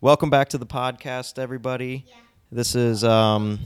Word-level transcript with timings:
Welcome 0.00 0.30
back 0.30 0.50
to 0.50 0.58
the 0.58 0.66
podcast, 0.66 1.40
everybody. 1.40 2.06
This 2.52 2.76
is 2.76 3.02
um. 3.02 3.58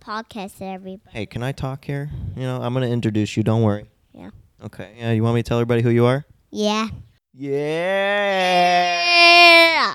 podcast, 0.00 0.60
everybody. 0.60 1.16
Hey, 1.16 1.24
can 1.24 1.44
I 1.44 1.52
talk 1.52 1.84
here? 1.84 2.10
You 2.34 2.42
know, 2.42 2.60
I'm 2.60 2.74
gonna 2.74 2.88
introduce 2.88 3.36
you. 3.36 3.44
Don't 3.44 3.62
worry. 3.62 3.84
Yeah. 4.12 4.30
Okay. 4.64 4.94
Yeah. 4.98 5.12
You 5.12 5.22
want 5.22 5.36
me 5.36 5.44
to 5.44 5.48
tell 5.48 5.58
everybody 5.58 5.82
who 5.82 5.90
you 5.90 6.04
are? 6.04 6.26
Yeah. 6.50 6.88
Yeah. 7.32 9.04
Yeah. 9.04 9.94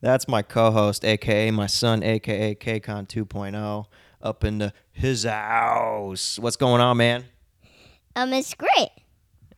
That's 0.00 0.26
my 0.28 0.40
co-host, 0.40 1.04
aka 1.04 1.50
my 1.50 1.66
son, 1.66 2.02
aka 2.02 2.54
KCon 2.54 3.06
2.0, 3.06 3.84
up 4.22 4.44
in 4.44 4.72
his 4.92 5.24
house. 5.24 6.38
What's 6.38 6.56
going 6.56 6.80
on, 6.80 6.96
man? 6.96 7.26
Um, 8.16 8.32
it's 8.32 8.54
great. 8.54 8.88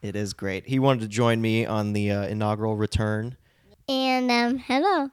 It 0.03 0.17
is 0.17 0.33
great. 0.33 0.67
He 0.67 0.81
wanted 0.81 1.03
to 1.03 1.09
join 1.09 1.41
me 1.41 1.65
on 1.65 1.93
the 1.93 2.11
uh, 2.11 2.23
inaugural 2.25 2.75
return. 2.75 3.37
And 3.89 4.33
um, 4.33 4.59
hello. 4.59 5.11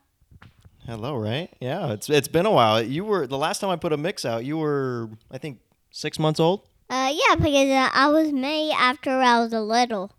Hello, 0.87 1.17
right? 1.17 1.49
Yeah, 1.59 1.91
it's 1.91 2.09
it's 2.09 2.29
been 2.29 2.45
a 2.45 2.51
while. 2.51 2.81
You 2.81 3.03
were 3.03 3.27
the 3.27 3.37
last 3.37 3.59
time 3.59 3.69
I 3.69 3.75
put 3.75 3.91
a 3.91 3.97
mix 3.97 4.23
out. 4.23 4.45
You 4.45 4.57
were, 4.57 5.09
I 5.29 5.37
think, 5.37 5.59
six 5.91 6.17
months 6.17 6.39
old. 6.39 6.61
Uh, 6.89 7.11
yeah, 7.13 7.35
because 7.35 7.69
uh, 7.69 7.89
I 7.91 8.07
was 8.07 8.31
made 8.31 8.71
after 8.71 9.11
I 9.11 9.41
was 9.41 9.51
a 9.51 9.59
little. 9.59 10.13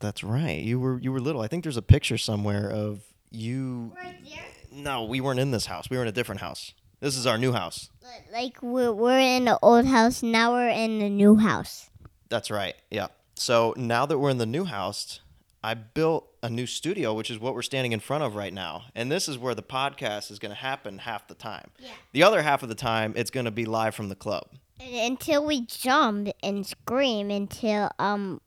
That's 0.00 0.24
right. 0.24 0.60
You 0.60 0.80
were 0.80 0.98
you 0.98 1.12
were 1.12 1.20
little. 1.20 1.40
I 1.42 1.46
think 1.46 1.62
there's 1.62 1.76
a 1.76 1.82
picture 1.82 2.18
somewhere 2.18 2.68
of 2.68 3.04
you. 3.30 3.92
Right 3.94 4.16
there. 4.24 4.44
No, 4.72 5.04
we 5.04 5.20
weren't 5.20 5.38
in 5.38 5.52
this 5.52 5.66
house. 5.66 5.88
We 5.88 5.96
were 5.96 6.02
in 6.02 6.08
a 6.08 6.12
different 6.12 6.40
house. 6.40 6.74
This 6.98 7.16
is 7.16 7.24
our 7.24 7.38
new 7.38 7.52
house. 7.52 7.88
Like 8.32 8.60
we're 8.62 8.92
we're 8.92 9.20
in 9.20 9.44
the 9.44 9.60
old 9.62 9.86
house 9.86 10.24
now. 10.24 10.54
We're 10.54 10.70
in 10.70 10.98
the 10.98 11.08
new 11.08 11.36
house. 11.36 11.88
That's 12.30 12.50
right. 12.50 12.74
Yeah. 12.90 13.08
So 13.36 13.74
now 13.76 14.06
that 14.06 14.18
we're 14.18 14.30
in 14.30 14.38
the 14.38 14.46
new 14.46 14.64
house, 14.64 15.20
I 15.64 15.72
built 15.72 16.28
a 16.42 16.50
new 16.50 16.66
studio, 16.66 17.14
which 17.14 17.30
is 17.30 17.38
what 17.38 17.54
we're 17.54 17.62
standing 17.62 17.92
in 17.92 18.00
front 18.00 18.22
of 18.22 18.34
right 18.34 18.52
now. 18.52 18.84
And 18.94 19.10
this 19.10 19.28
is 19.30 19.38
where 19.38 19.54
the 19.54 19.62
podcast 19.62 20.30
is 20.30 20.38
going 20.38 20.50
to 20.50 20.60
happen 20.60 20.98
half 20.98 21.26
the 21.26 21.34
time. 21.34 21.70
Yeah. 21.78 21.88
The 22.12 22.22
other 22.22 22.42
half 22.42 22.62
of 22.62 22.68
the 22.68 22.74
time, 22.74 23.14
it's 23.16 23.30
going 23.30 23.46
to 23.46 23.50
be 23.50 23.64
live 23.64 23.94
from 23.94 24.10
the 24.10 24.14
club. 24.14 24.44
And 24.78 25.12
until 25.12 25.46
we 25.46 25.62
jump 25.62 26.28
and 26.42 26.66
scream 26.66 27.30
until 27.30 27.90
um 27.98 28.42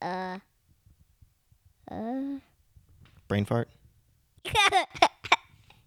uh 0.00 0.38
uh. 1.90 2.38
Brain 3.26 3.44
fart? 3.44 3.68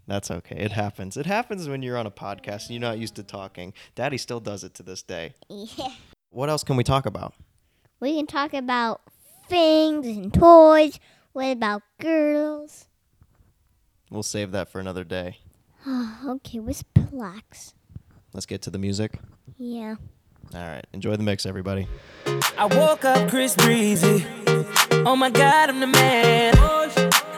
That's 0.05 0.29
okay. 0.29 0.57
It 0.57 0.73
happens. 0.73 1.16
It 1.16 1.25
happens 1.25 1.69
when 1.69 1.81
you're 1.81 1.97
on 1.97 2.07
a 2.07 2.11
podcast 2.11 2.63
and 2.63 2.72
you're 2.72 2.81
not 2.81 2.97
used 2.97 3.16
to 3.16 3.23
talking. 3.23 3.72
Daddy 3.95 4.17
still 4.17 4.41
does 4.41 4.66
it 4.66 4.73
to 4.73 4.83
this 4.83 5.02
day. 5.02 5.35
yeah. 5.47 5.94
What 6.29 6.50
else 6.50 6.66
can 6.66 6.75
we 6.75 6.83
talk 6.83 7.05
about? 7.05 7.35
We 8.02 8.17
can 8.17 8.27
talk 8.27 8.53
about 8.53 9.00
things 9.47 10.05
and 10.08 10.33
toys. 10.33 10.99
What 11.33 11.52
about 11.52 11.83
girls? 11.99 12.88
We'll 14.09 14.23
save 14.23 14.52
that 14.52 14.69
for 14.69 14.80
another 14.80 15.03
day. 15.03 15.39
okay, 16.27 16.59
what's 16.59 16.83
plaques? 16.83 17.73
Let's 18.33 18.45
get 18.45 18.61
to 18.63 18.69
the 18.69 18.80
music. 18.80 19.19
Yeah. 19.58 19.95
All 20.53 20.61
right. 20.61 20.85
Enjoy 20.94 21.16
the 21.16 21.23
mix, 21.23 21.45
everybody. 21.45 21.88
I 22.58 22.66
woke 22.66 23.05
up 23.05 23.30
Chris 23.30 23.55
Breezy. 23.55 24.25
Oh 25.05 25.16
my 25.16 25.30
God, 25.30 25.69
I'm 25.69 25.80
the 25.80 25.88
man. 25.88 26.53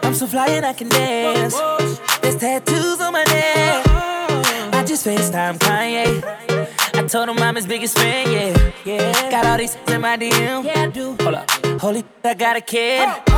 I'm 0.03 0.13
so 0.13 0.27
fly 0.27 0.47
and 0.49 0.65
I 0.65 0.73
can 0.73 0.89
dance. 0.89 1.55
There's 2.21 2.35
tattoos 2.37 3.01
on 3.01 3.13
my 3.13 3.23
neck. 3.23 3.85
I 4.73 4.83
just 4.85 5.05
FaceTime 5.05 5.57
Kanye. 5.57 6.21
I 6.95 7.07
told 7.07 7.29
him 7.29 7.39
I'm 7.39 7.55
his 7.55 7.65
biggest 7.65 7.97
fan, 7.97 8.31
yeah. 8.31 8.71
Yeah. 8.85 9.31
Got 9.31 9.45
all 9.45 9.57
these 9.57 9.75
in 9.87 10.01
my 10.01 10.17
DM. 10.17 10.63
Yeah, 10.63 10.83
I 10.83 10.87
do. 10.87 11.15
Hold 11.21 11.35
up. 11.35 11.49
Holy, 11.79 12.05
I 12.23 12.33
got 12.35 12.55
a 12.55 12.61
kid. 12.61 13.05
Oh, 13.27 13.33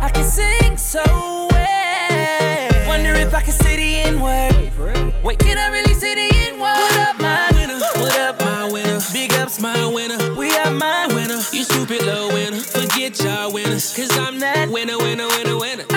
I 0.00 0.10
can 0.14 0.24
sing 0.24 0.76
so 0.76 1.02
well. 1.50 2.88
Wonder 2.88 3.14
if 3.14 3.34
I 3.34 3.42
can 3.42 3.52
say 3.52 3.74
the 3.76 4.08
N 4.08 4.20
word. 4.20 5.24
Wait, 5.24 5.38
can 5.40 5.58
I 5.58 5.68
really 5.70 5.94
say 5.94 6.14
the 6.14 6.36
N 6.48 6.60
word? 6.60 6.78
What 6.78 6.96
up, 7.00 7.20
my 7.20 7.50
winner? 7.54 7.80
What 7.80 8.18
up, 8.20 8.40
my 8.40 8.70
winner? 8.70 9.00
Big 9.12 9.32
ups, 9.32 9.60
my 9.60 9.86
winner. 9.86 10.34
We 10.34 10.56
are 10.56 10.70
my 10.70 11.08
winner. 11.08 11.40
You 11.52 11.64
stupid 11.64 12.02
little 12.02 12.28
winner. 12.28 12.60
Forget 12.60 13.20
y'all 13.20 13.52
winners. 13.52 13.92
Cause 13.96 14.16
I'm 14.16 14.38
that 14.38 14.70
winner, 14.70 14.96
winner, 14.96 15.26
winner, 15.26 15.58
winner. 15.58 15.87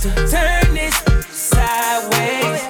To 0.00 0.08
turn 0.14 0.72
this 0.72 0.96
sideways. 1.28 2.62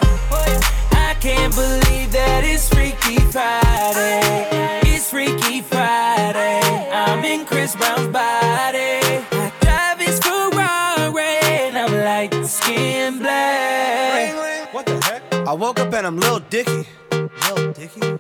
I 0.91 1.17
can't 1.21 1.55
believe 1.55 2.11
that 2.11 2.43
it's 2.43 2.69
Freaky 2.69 3.21
Friday. 3.31 4.81
It's 4.83 5.11
Freaky 5.11 5.61
Friday. 5.61 6.91
I'm 6.91 7.25
in 7.25 7.47
Chris 7.47 7.77
Brown's 7.77 8.09
body. 8.09 8.99
I 9.31 9.53
drive 9.61 10.01
his 10.01 10.19
Ferrari 10.19 11.39
and 11.69 11.79
I'm 11.79 11.95
like 12.05 12.35
skin 12.45 13.21
black. 13.21 14.75
What 14.75 14.87
the 14.87 15.01
heck? 15.05 15.23
I 15.33 15.53
woke 15.53 15.79
up 15.79 15.95
and 15.95 16.09
I'm 16.09 16.19
Lil 16.19 16.41
Dicky. 16.51 16.89
Lil 17.13 17.73
Dicky? 17.75 18.01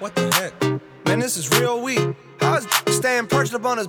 what 0.00 0.14
the 0.14 0.30
heck? 0.34 1.06
Man, 1.06 1.18
this 1.18 1.38
is 1.38 1.50
real 1.58 1.80
weak. 1.80 2.14
How 2.40 2.56
is 2.56 2.66
staying 2.94 3.28
perched 3.28 3.54
up 3.54 3.64
on 3.64 3.78
his 3.78 3.88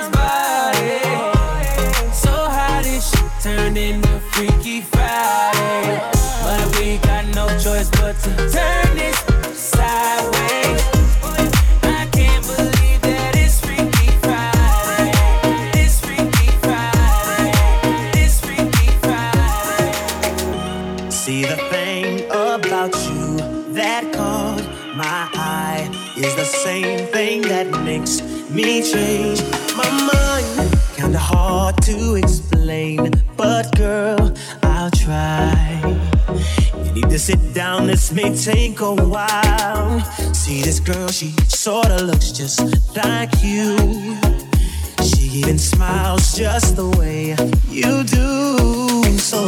turned 3.41 3.75
into 3.75 4.07
Freaky 4.33 4.81
Friday. 4.81 5.99
But 6.43 6.77
we 6.77 6.97
got 6.99 7.25
no 7.33 7.47
choice 7.57 7.89
but 7.89 8.15
to 8.19 8.29
turn 8.51 8.95
this 8.95 9.17
sideways. 9.57 10.81
I 11.81 12.07
can't 12.11 12.45
believe 12.45 13.01
that 13.01 13.35
it's 13.35 13.59
Freaky 13.59 14.11
Friday. 14.21 15.11
It's 15.73 15.99
Freaky 15.99 16.51
Friday. 16.61 17.51
It's 18.21 18.39
Freaky 18.41 18.91
Friday. 19.01 19.91
See 21.09 21.43
the 21.43 21.57
thing 21.71 22.25
about 22.29 22.93
you 23.07 23.37
that 23.73 24.03
caught 24.13 24.61
my 24.95 25.27
eye 25.33 25.89
is 26.15 26.35
the 26.35 26.45
same 26.45 27.07
thing 27.07 27.41
that 27.43 27.71
makes 27.83 28.21
me 28.51 28.83
change 28.83 29.41
my 29.75 29.89
mind. 30.13 30.77
Kinda 30.95 31.17
hard 31.17 31.81
to 31.83 32.13
explain, 32.13 33.11
but 33.41 33.75
girl, 33.75 34.31
I'll 34.61 34.91
try. 34.91 35.81
You 36.85 36.91
need 36.93 37.09
to 37.09 37.17
sit 37.17 37.41
down, 37.55 37.87
this 37.87 38.11
may 38.11 38.35
take 38.35 38.79
a 38.81 38.93
while. 38.93 39.99
See 40.33 40.61
this 40.61 40.79
girl, 40.79 41.07
she 41.07 41.31
sorta 41.47 42.03
looks 42.03 42.31
just 42.31 42.61
like 42.95 43.33
you. 43.41 43.75
She 45.09 45.23
even 45.39 45.57
smiles 45.57 46.33
just 46.35 46.75
the 46.75 46.89
way 46.99 47.35
you 47.67 48.03
do. 48.03 49.17
So 49.17 49.41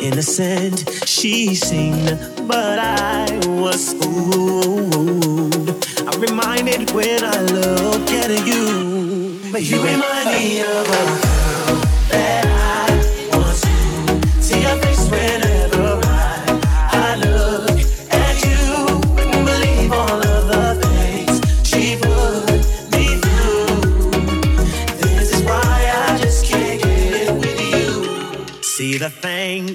innocent, 0.00 0.76
she 1.06 1.54
seemed, 1.54 2.18
but 2.48 2.78
I 2.80 3.26
was 3.46 3.92
fooled. 3.92 5.68
I'm 6.08 6.20
reminded 6.20 6.90
when 6.90 7.22
I 7.22 7.38
look 7.42 8.10
at 8.10 8.30
you, 8.48 9.38
but 9.52 9.62
you 9.62 9.76
remind 9.82 10.26
me 10.34 10.62
of 10.62 10.86
a 10.88 11.04
girl 11.22 11.76
that 12.10 12.44
I 12.46 12.59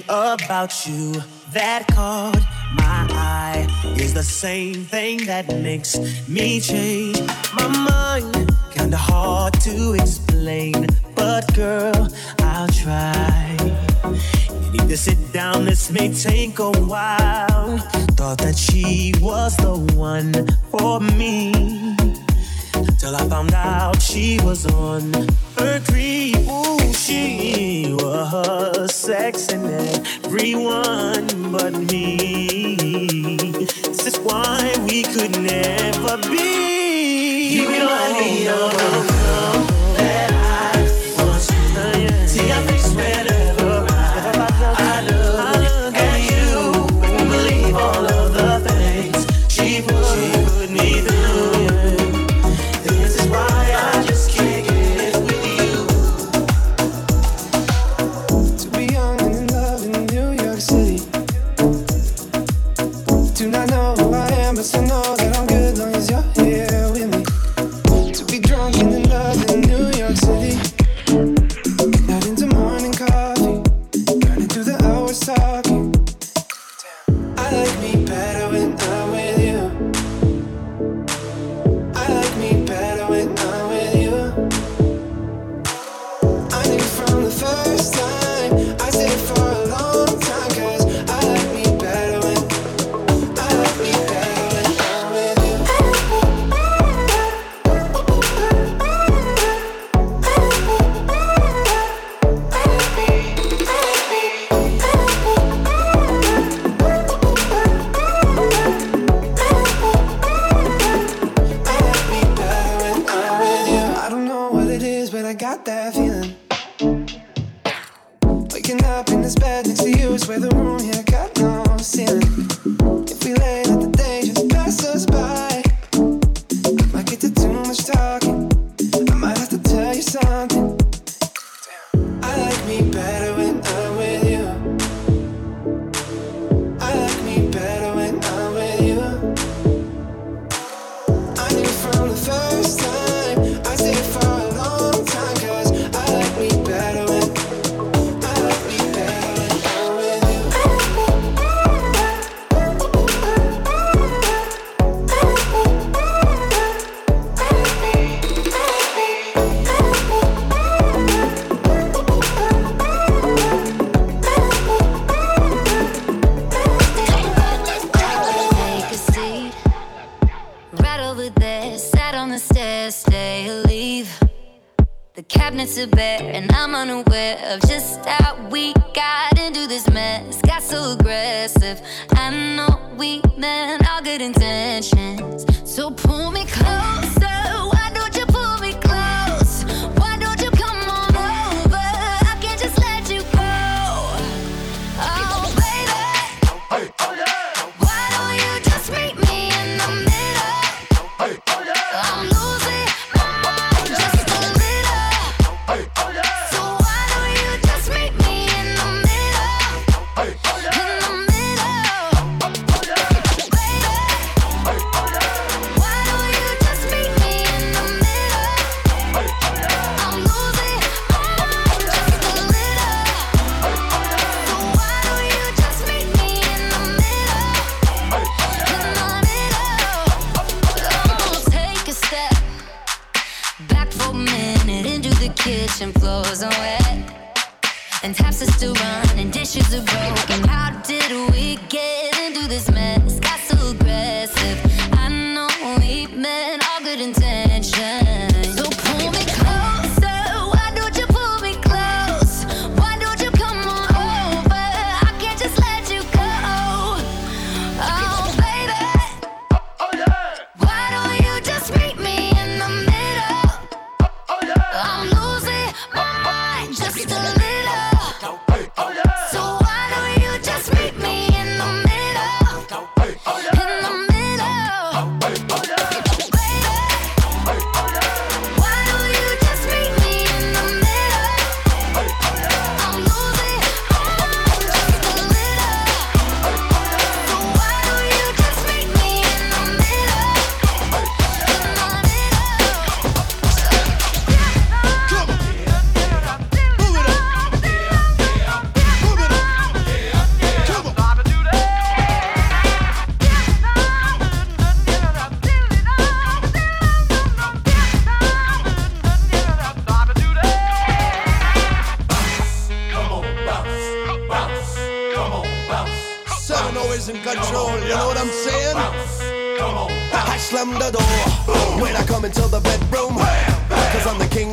something 0.02 0.44
about 0.44 0.86
you 0.86 1.14
that 1.52 1.86
caught 1.88 2.40
my 2.74 3.06
eye. 3.10 3.66
Is 3.98 4.14
the 4.14 4.22
same 4.22 4.84
thing 4.84 5.26
that 5.26 5.48
makes 5.48 5.96
me 6.28 6.60
change 6.60 7.20
my 7.54 7.68
mind. 7.68 8.50
Kinda 8.72 8.96
hard 8.96 9.54
to 9.60 9.94
explain, 9.94 10.86
but 11.14 11.52
girl, 11.54 12.08
I'll 12.40 12.68
try. 12.68 13.56
You 14.50 14.70
need 14.72 14.88
to 14.88 14.96
sit 14.96 15.32
down, 15.32 15.64
this 15.64 15.90
may 15.90 16.12
take 16.12 16.58
a 16.58 16.70
while. 16.70 17.78
Thought 18.16 18.38
that 18.38 18.56
she 18.56 19.14
was 19.20 19.56
the 19.56 19.76
one 19.96 20.32
for 20.70 21.00
me. 21.00 21.52
Till 22.98 23.14
I 23.14 23.28
found 23.28 23.52
out 23.54 24.02
she 24.02 24.38
was 24.42 24.66
on 24.66 25.12
her 25.58 25.80
creep. 25.88 26.15
She 27.06 27.92
was 27.92 28.90
sexing 28.90 29.70
everyone 30.24 31.52
but 31.52 31.72
me. 31.72 32.74
This 33.52 34.06
is 34.08 34.18
why 34.18 34.74
we 34.88 35.04
could 35.04 35.40
never 35.40 36.16
be. 36.28 37.58
You 37.58 37.68
know 37.68 37.86
I 37.88 38.12
me 38.18 38.46
a 38.48 39.15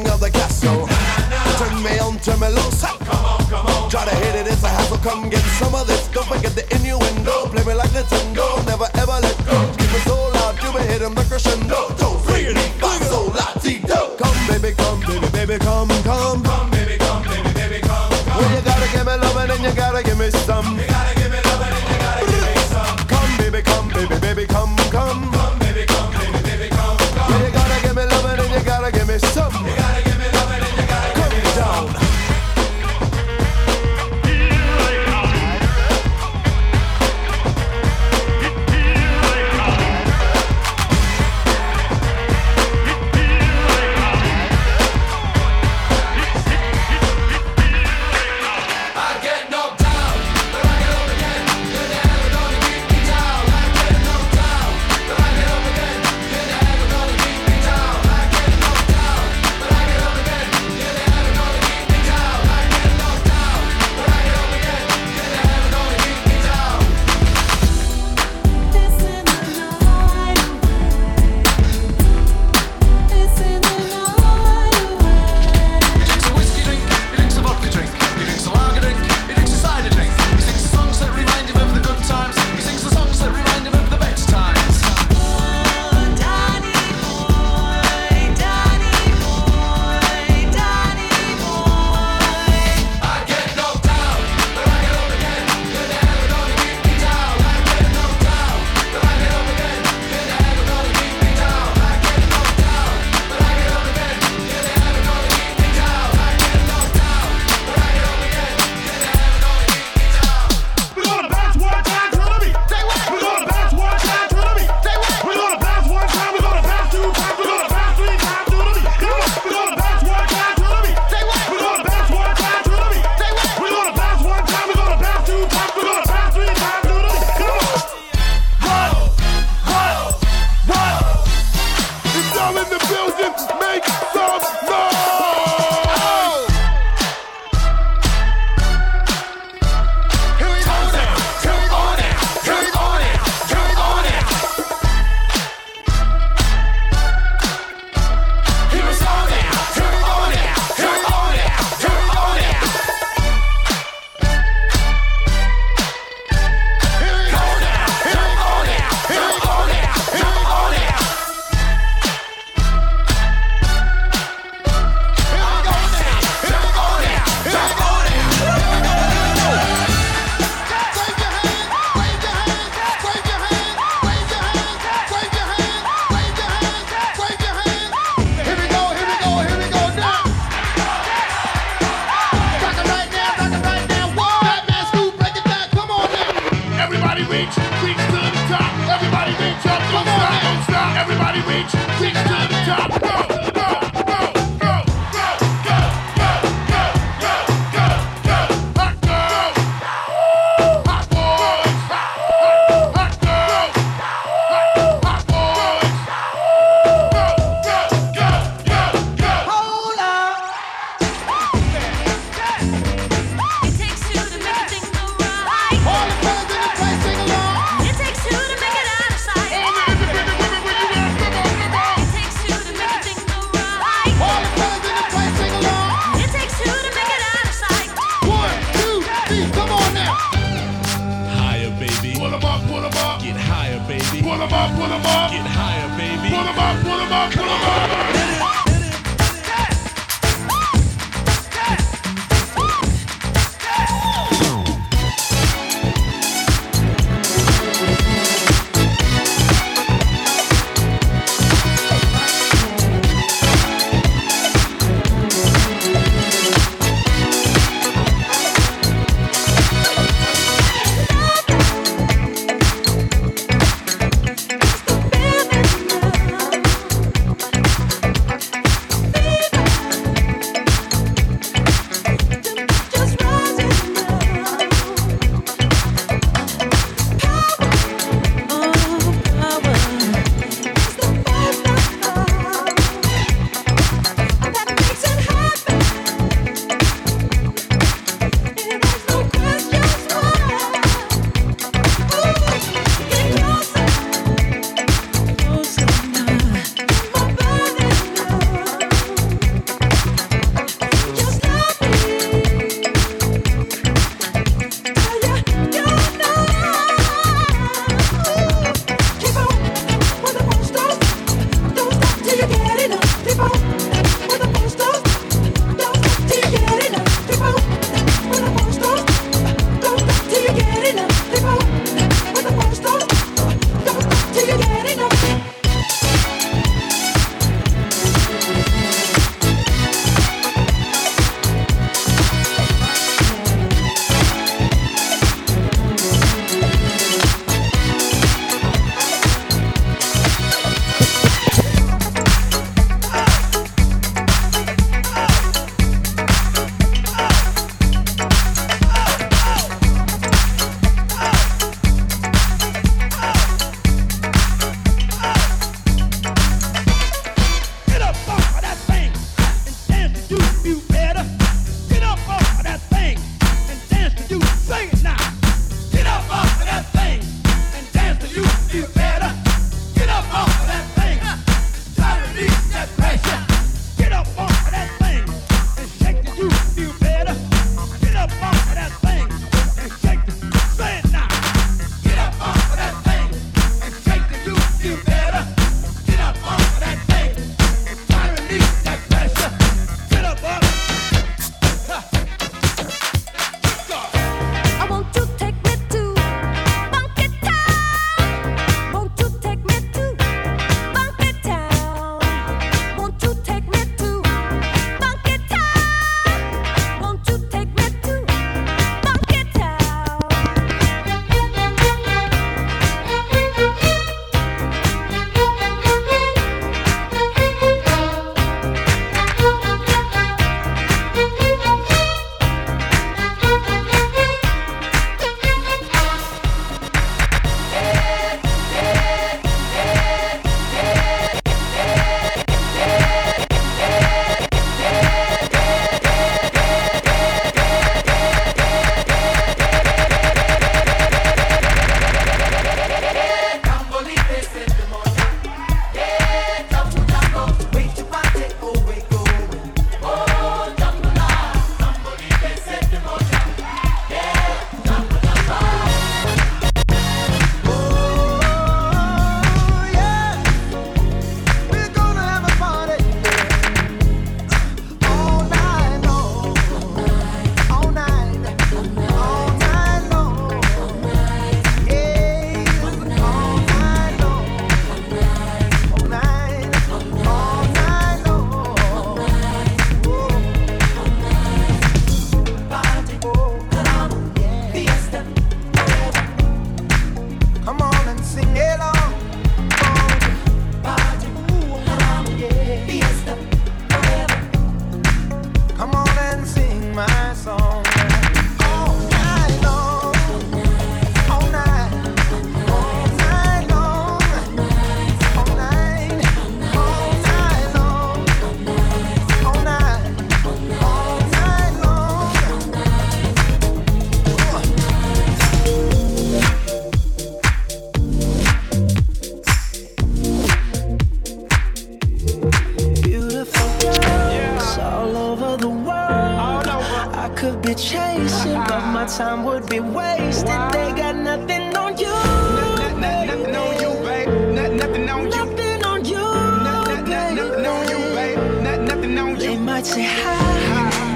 king 0.03 0.13
of 0.13 0.19
the 0.19 0.29
castle. 0.29 0.87
Turn 1.57 1.83
me 1.83 1.99
on, 1.99 2.19
turn 2.19 2.39
me 2.39 2.47
loose. 2.47 2.81
Come 2.81 3.25
on, 3.25 3.39
come 3.49 3.65
on. 3.65 3.89
Try 3.89 4.05
to 4.05 4.15
hit 4.15 4.35
it, 4.35 4.47
it's 4.47 4.63
a 4.63 4.67
hassle. 4.67 4.97
Come 4.97 5.29
get 5.29 5.43
some 5.59 5.75
of 5.75 5.87
this. 5.87 6.07
Don't 6.09 6.27
forget 6.27 6.55
the 6.55 6.63
innuendo. 6.75 7.47
Play 7.51 7.63
me 7.63 7.73
like 7.73 7.91
Nintendo. 7.91 8.65
Never 8.65 8.87
ever 8.95 9.22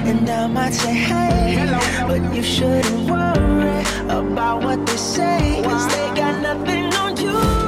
And 0.08 0.26
I 0.30 0.46
might 0.46 0.72
say, 0.72 0.94
hey, 0.94 1.54
Hello. 1.54 2.08
but 2.08 2.34
you 2.34 2.42
shouldn't 2.42 3.10
worry 3.10 3.80
about 4.08 4.62
what 4.64 4.86
they 4.86 4.96
say, 4.96 5.60
cause 5.62 5.86
they 5.88 6.14
got 6.14 6.40
nothing 6.40 6.94
on 6.94 7.14
you. 7.18 7.67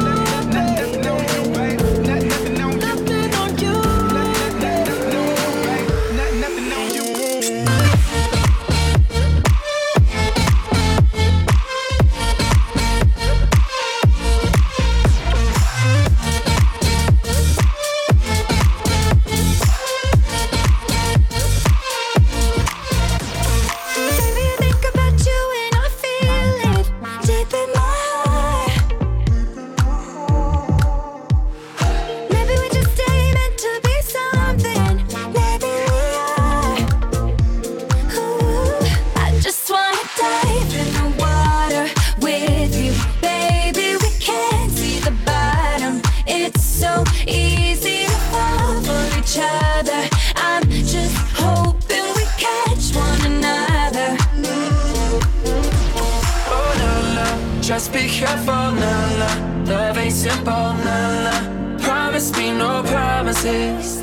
Just 57.71 57.93
be 57.93 58.09
careful, 58.09 58.53
nah, 58.53 59.19
nah. 59.21 59.65
Love 59.65 59.99
ain't 59.99 60.13
simple, 60.13 60.53
nah, 60.53 61.23
nah. 61.23 61.79
Promise 61.79 62.37
me 62.37 62.51
no 62.51 62.83
promises. 62.83 64.03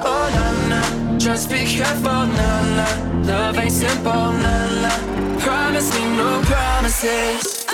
Oh, 0.00 0.26
nah. 0.68 1.16
Just 1.16 1.48
be 1.48 1.64
careful, 1.64 2.26
nah, 2.26 2.74
nah. 2.74 3.22
Love 3.22 3.58
ain't 3.60 3.70
simple, 3.70 4.32
nah, 4.42 4.82
nah. 4.82 5.38
Promise 5.38 5.94
me 5.94 6.16
no 6.16 6.42
promises. 6.42 7.64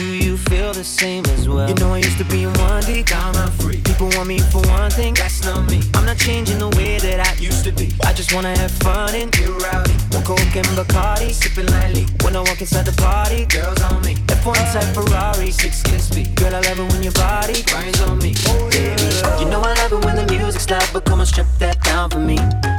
Do 0.00 0.14
you 0.14 0.38
feel 0.38 0.72
the 0.72 0.82
same 0.82 1.26
as 1.26 1.46
well? 1.46 1.68
You 1.68 1.74
know 1.74 1.92
I 1.92 1.98
used 1.98 2.16
to 2.16 2.24
be 2.24 2.44
in 2.44 2.52
one 2.54 2.82
deep, 2.84 3.04
down 3.04 3.36
I'm 3.36 3.50
free. 3.60 3.82
People 3.84 4.08
want 4.16 4.28
me 4.28 4.38
for 4.38 4.62
one 4.72 4.90
thing, 4.90 5.12
that's 5.12 5.44
not 5.44 5.70
me. 5.70 5.82
I'm 5.92 6.06
not 6.06 6.16
changing 6.16 6.58
the 6.58 6.70
way 6.70 6.96
that 7.00 7.20
I 7.20 7.34
used 7.38 7.64
to 7.64 7.72
be. 7.72 7.92
I 8.06 8.14
just 8.14 8.32
wanna 8.32 8.56
have 8.56 8.70
fun 8.80 9.14
and 9.14 9.30
get 9.30 9.50
rowdy. 9.60 9.92
One 10.16 10.24
coke 10.24 10.56
and 10.56 10.64
Bacardi, 10.72 11.32
sipping 11.32 11.66
lightly. 11.66 12.06
When 12.24 12.34
I 12.34 12.40
walk 12.40 12.62
inside 12.62 12.86
the 12.86 12.96
party, 12.96 13.44
girls 13.44 13.82
on 13.92 14.00
me. 14.00 14.14
F1 14.40 14.72
type 14.72 14.88
Ferrari, 14.96 15.50
six 15.50 15.82
kiss 15.82 16.08
speed. 16.08 16.34
Girl, 16.34 16.54
I 16.54 16.60
love 16.60 16.80
it 16.80 16.88
when 16.90 17.02
your 17.02 17.12
body 17.12 17.60
grinds 17.64 18.00
on 18.00 18.16
me. 18.24 18.32
Oh, 18.48 18.70
baby, 18.70 19.04
you 19.36 19.50
know 19.52 19.60
I 19.60 19.74
love 19.84 19.92
it 19.92 20.02
when 20.02 20.16
the 20.16 20.24
music's 20.32 20.70
loud, 20.70 20.88
but 20.94 21.04
come 21.04 21.20
on, 21.20 21.26
strip 21.26 21.46
that 21.58 21.78
down 21.82 22.08
for 22.08 22.20
me. 22.20 22.38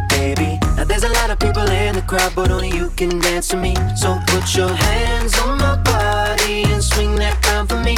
Baby, 0.09 0.57
now 0.75 0.85
there's 0.85 1.03
a 1.03 1.13
lot 1.21 1.29
of 1.29 1.37
people 1.37 1.69
in 1.69 1.93
the 1.93 2.01
crowd, 2.01 2.33
but 2.35 2.49
only 2.49 2.69
you 2.69 2.89
can 2.97 3.19
dance 3.19 3.47
to 3.49 3.57
me. 3.57 3.75
So 3.95 4.19
put 4.25 4.55
your 4.55 4.73
hands 4.73 5.37
on 5.37 5.59
my 5.59 5.75
body 5.75 5.90
and 6.49 6.83
swing 6.83 7.15
that 7.15 7.41
crown 7.41 7.67
for 7.67 7.77
me. 7.77 7.95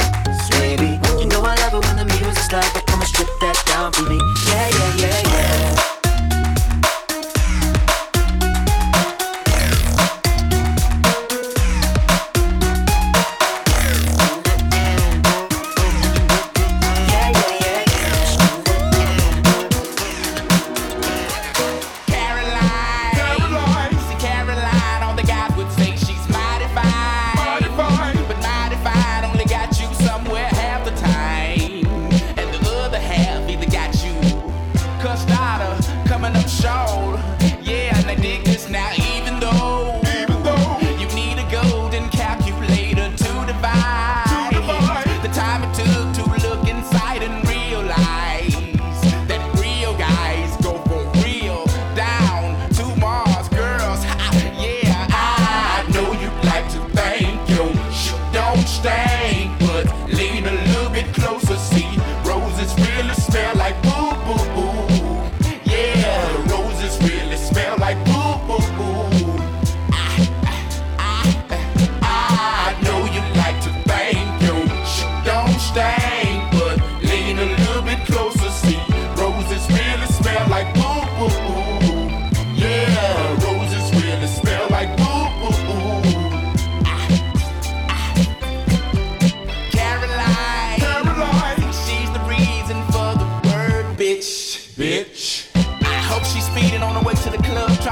Baby, 0.50 1.00
you 1.18 1.26
know 1.26 1.42
I 1.42 1.54
love 1.56 1.74
it 1.74 1.86
when 1.86 1.96
the 1.96 2.04
music's 2.04 2.52
loud, 2.52 2.64
but 2.74 2.86
come 2.86 3.00
on, 3.00 3.06
strip 3.06 3.28
that 3.40 3.62
down 3.66 3.92
for 3.92 4.02
me. 4.02 4.18
Yeah, 4.46 4.68
yeah, 4.68 4.96
yeah, 4.96 5.28
yeah. 5.28 5.83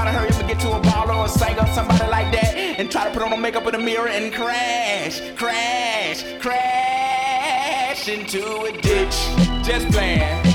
Trying 0.03 0.15
to 0.15 0.19
hurry 0.19 0.29
up 0.31 0.39
and 0.39 0.49
get 0.49 0.59
to 0.59 0.71
a 0.71 0.81
baller 0.81 1.15
or 1.15 1.25
a 1.25 1.29
singer, 1.29 1.65
somebody 1.73 2.09
like 2.09 2.31
that, 2.33 2.55
and 2.55 2.91
try 2.91 3.05
to 3.05 3.11
put 3.11 3.21
on 3.21 3.31
her 3.31 3.37
makeup 3.37 3.65
in 3.67 3.71
the 3.71 3.77
mirror 3.77 4.09
and 4.09 4.33
crash, 4.33 5.21
crash, 5.35 6.23
crash 6.39 8.07
into 8.09 8.63
a 8.63 8.71
ditch. 8.81 9.15
Just 9.65 9.89
playing. 9.91 10.52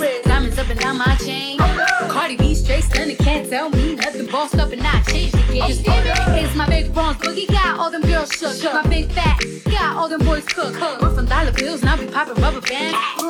Wrist, 0.00 0.24
diamonds 0.24 0.58
up 0.58 0.68
and 0.68 0.78
down 0.78 0.98
my 0.98 1.16
chain. 1.16 1.58
Cardi 2.08 2.36
B 2.36 2.54
straight 2.54 2.84
stunning, 2.84 3.16
can't 3.16 3.48
tell 3.48 3.70
me 3.70 3.94
nothing. 3.96 4.26
Bossed 4.26 4.58
up 4.58 4.72
and 4.72 4.82
I 4.82 5.02
changed 5.02 5.34
the 5.34 5.52
game. 5.52 5.64
It's 5.68 6.54
my 6.54 6.66
big 6.66 6.92
bronze 6.94 7.18
boogie, 7.18 7.46
got 7.48 7.78
all 7.78 7.90
them 7.90 8.02
girls 8.02 8.30
shook. 8.32 8.62
My 8.72 8.82
big 8.88 9.10
fat, 9.12 9.40
got 9.70 9.96
all 9.96 10.08
them 10.08 10.20
boys 10.24 10.44
cooked. 10.46 10.80
We're 11.00 11.14
from 11.14 11.26
dollar 11.26 11.52
bills, 11.52 11.82
now 11.82 11.96
we 11.98 12.06
popping 12.06 12.42
rubber 12.42 12.60
bands. 12.60 13.21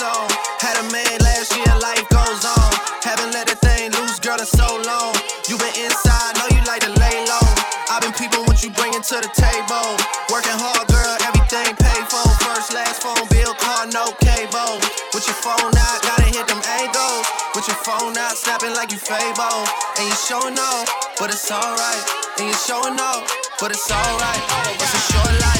Song. 0.00 0.32
Had 0.64 0.80
a 0.80 0.86
man 0.88 1.16
last 1.20 1.52
year, 1.52 1.68
life 1.76 2.08
goes 2.08 2.40
on. 2.48 2.72
Haven't 3.04 3.36
let 3.36 3.44
the 3.52 3.56
thing 3.60 3.92
loose, 3.92 4.16
girl, 4.16 4.40
in 4.40 4.48
so 4.48 4.80
long. 4.88 5.12
You 5.44 5.60
been 5.60 5.76
inside, 5.76 6.40
know 6.40 6.48
you 6.56 6.64
like 6.64 6.80
to 6.88 6.92
lay 6.96 7.16
low. 7.28 7.48
I've 7.92 8.00
been 8.00 8.16
peeping 8.16 8.48
what 8.48 8.64
you 8.64 8.72
bringing 8.72 9.04
to 9.04 9.16
the 9.20 9.28
table. 9.36 9.88
Working 10.32 10.56
hard, 10.56 10.88
girl, 10.88 11.14
everything 11.28 11.76
paid 11.76 12.04
for. 12.08 12.24
First, 12.40 12.72
last 12.72 13.04
phone 13.04 13.28
bill, 13.28 13.52
car, 13.60 13.92
no 13.92 14.16
cable. 14.24 14.80
With 15.12 15.28
your 15.28 15.36
phone 15.44 15.68
out, 15.76 15.98
gotta 16.00 16.32
hit 16.32 16.48
them 16.48 16.62
angles. 16.80 17.28
With 17.52 17.68
your 17.68 17.80
phone 17.84 18.16
out, 18.16 18.40
snapping 18.40 18.72
like 18.72 18.96
you 18.96 19.00
Fable. 19.04 19.68
And 20.00 20.08
you 20.08 20.16
showing 20.16 20.56
off, 20.56 20.88
but 21.20 21.28
it's 21.28 21.52
alright. 21.52 22.04
And 22.40 22.48
you 22.48 22.56
showing 22.56 22.96
off, 22.96 23.28
but 23.60 23.68
it's 23.68 23.90
alright. 23.92 24.42
It's 24.80 24.96
a 24.96 25.02
short 25.12 25.34
life, 25.44 25.59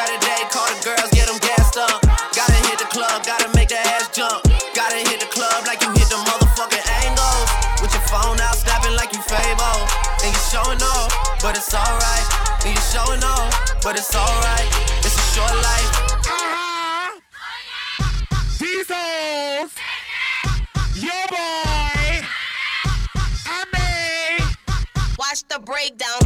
Saturday, 0.00 0.48
call 0.48 0.64
the 0.64 0.80
girls, 0.80 1.10
get 1.12 1.28
them 1.28 1.36
gassed 1.44 1.76
up. 1.76 2.00
Gotta 2.32 2.56
hit 2.72 2.78
the 2.80 2.88
club, 2.88 3.20
gotta 3.20 3.52
make 3.52 3.68
that 3.68 3.84
ass 3.84 4.08
jump. 4.16 4.40
Gotta 4.72 4.96
hit 4.96 5.20
the 5.20 5.28
club 5.28 5.68
like 5.68 5.84
you 5.84 5.92
hit 5.92 6.08
the 6.08 6.16
motherfucking 6.24 6.86
angles. 7.04 7.48
With 7.84 7.92
your 7.92 8.00
phone 8.08 8.40
out, 8.40 8.56
snapping 8.56 8.96
like 8.96 9.12
you 9.12 9.20
Fable. 9.20 9.84
And 10.24 10.32
you 10.32 10.42
showing 10.48 10.80
off, 10.80 11.12
but 11.44 11.52
it's 11.52 11.68
alright. 11.76 12.26
And 12.64 12.72
you 12.72 12.80
showing 12.88 13.20
off, 13.20 13.52
but 13.84 14.00
it's 14.00 14.16
alright. 14.16 14.64
It's 15.04 15.20
a 15.20 15.26
short 15.36 15.52
life. 15.68 15.92
These 18.56 18.88
hoes, 18.88 19.72
your 20.96 21.24
boy, 21.28 22.24
I 23.52 23.60
made. 23.76 24.48
Watch 25.20 25.44
the 25.44 25.60
breakdown. 25.60 26.24